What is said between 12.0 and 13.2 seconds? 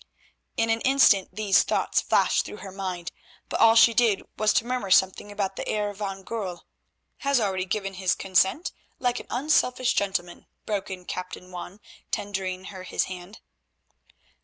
tendering her his